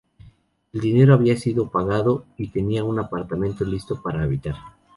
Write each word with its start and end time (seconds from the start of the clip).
El 0.73 0.81
dinero 0.81 1.13
había 1.13 1.37
sido 1.37 1.69
pagado 1.69 2.25
y 2.35 2.47
tenía 2.47 2.83
un 2.83 2.97
apartamento 2.99 3.63
listo 3.65 4.01
para 4.01 4.23
habitar. 4.23 4.55